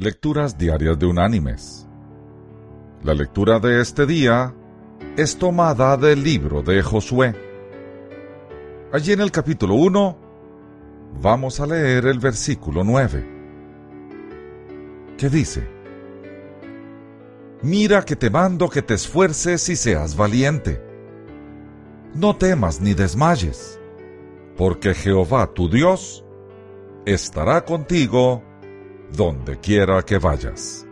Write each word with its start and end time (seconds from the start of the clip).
Lecturas 0.00 0.56
Diarias 0.56 0.96
de 0.96 1.06
Unánimes. 1.06 1.88
La 3.02 3.14
lectura 3.14 3.58
de 3.58 3.80
este 3.80 4.06
día 4.06 4.54
es 5.16 5.36
tomada 5.36 5.96
del 5.96 6.22
libro 6.22 6.62
de 6.62 6.80
Josué. 6.84 7.34
Allí 8.92 9.10
en 9.10 9.20
el 9.20 9.32
capítulo 9.32 9.74
1 9.74 10.16
vamos 11.20 11.58
a 11.58 11.66
leer 11.66 12.06
el 12.06 12.20
versículo 12.20 12.84
9, 12.84 13.28
que 15.18 15.28
dice, 15.28 15.68
Mira 17.62 18.04
que 18.04 18.14
te 18.14 18.30
mando 18.30 18.68
que 18.68 18.82
te 18.82 18.94
esfuerces 18.94 19.68
y 19.68 19.74
seas 19.74 20.16
valiente. 20.16 20.80
No 22.14 22.36
temas 22.36 22.80
ni 22.80 22.94
desmayes, 22.94 23.80
porque 24.56 24.94
Jehová 24.94 25.52
tu 25.52 25.68
Dios 25.68 26.24
estará 27.04 27.64
contigo 27.64 28.44
donde 29.12 29.58
quiera 29.58 30.02
que 30.02 30.18
vayas. 30.18 30.86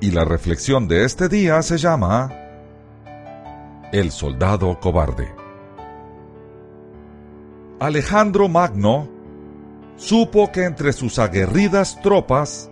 Y 0.00 0.10
la 0.12 0.24
reflexión 0.24 0.88
de 0.88 1.04
este 1.04 1.28
día 1.28 1.60
se 1.62 1.76
llama 1.76 2.32
El 3.92 4.10
soldado 4.10 4.78
cobarde. 4.80 5.34
Alejandro 7.80 8.48
Magno 8.48 9.08
supo 9.96 10.50
que 10.52 10.64
entre 10.64 10.92
sus 10.92 11.18
aguerridas 11.18 12.00
tropas 12.02 12.70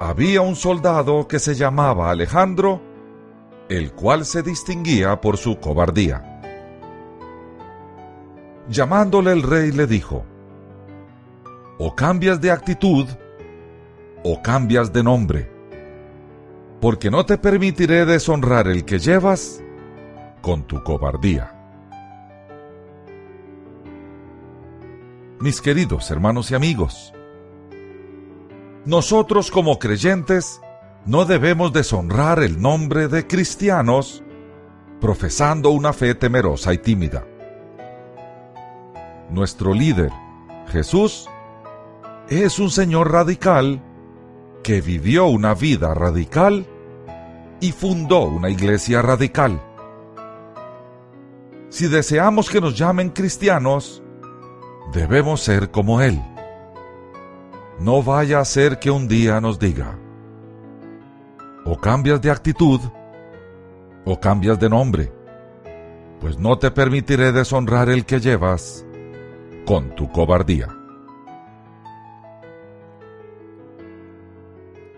había 0.00 0.40
un 0.40 0.56
soldado 0.56 1.28
que 1.28 1.38
se 1.38 1.54
llamaba 1.54 2.10
Alejandro, 2.10 2.80
el 3.68 3.92
cual 3.92 4.24
se 4.24 4.42
distinguía 4.42 5.20
por 5.20 5.36
su 5.36 5.58
cobardía. 5.58 6.40
Llamándole 8.68 9.32
el 9.32 9.42
rey 9.42 9.72
le 9.72 9.86
dijo, 9.86 10.24
o 11.78 11.94
cambias 11.94 12.40
de 12.40 12.50
actitud 12.50 13.08
o 14.24 14.40
cambias 14.42 14.92
de 14.92 15.02
nombre, 15.02 15.50
porque 16.80 17.10
no 17.10 17.26
te 17.26 17.38
permitiré 17.38 18.04
deshonrar 18.04 18.68
el 18.68 18.84
que 18.84 18.98
llevas 18.98 19.62
con 20.40 20.62
tu 20.64 20.82
cobardía. 20.82 21.58
Mis 25.40 25.60
queridos 25.60 26.10
hermanos 26.10 26.50
y 26.52 26.54
amigos, 26.54 27.12
nosotros 28.84 29.50
como 29.50 29.78
creyentes 29.78 30.60
no 31.04 31.24
debemos 31.24 31.72
deshonrar 31.72 32.42
el 32.42 32.60
nombre 32.60 33.08
de 33.08 33.26
cristianos 33.26 34.22
profesando 35.00 35.70
una 35.70 35.92
fe 35.92 36.14
temerosa 36.14 36.72
y 36.72 36.78
tímida. 36.78 37.26
Nuestro 39.30 39.74
líder, 39.74 40.12
Jesús, 40.68 41.28
es 42.40 42.58
un 42.58 42.70
Señor 42.70 43.12
radical 43.12 43.82
que 44.62 44.80
vivió 44.80 45.26
una 45.26 45.54
vida 45.54 45.92
radical 45.92 46.66
y 47.60 47.72
fundó 47.72 48.22
una 48.22 48.48
iglesia 48.48 49.02
radical. 49.02 49.60
Si 51.68 51.88
deseamos 51.88 52.48
que 52.48 52.60
nos 52.60 52.76
llamen 52.76 53.10
cristianos, 53.10 54.02
debemos 54.92 55.40
ser 55.40 55.70
como 55.70 56.00
Él. 56.00 56.22
No 57.78 58.02
vaya 58.02 58.40
a 58.40 58.44
ser 58.44 58.78
que 58.78 58.90
un 58.90 59.08
día 59.08 59.40
nos 59.40 59.58
diga, 59.58 59.98
o 61.64 61.78
cambias 61.78 62.20
de 62.20 62.30
actitud, 62.30 62.80
o 64.04 64.20
cambias 64.20 64.58
de 64.58 64.68
nombre, 64.68 65.12
pues 66.20 66.38
no 66.38 66.58
te 66.58 66.70
permitiré 66.70 67.32
deshonrar 67.32 67.88
el 67.88 68.04
que 68.04 68.20
llevas 68.20 68.84
con 69.66 69.94
tu 69.94 70.10
cobardía. 70.10 70.81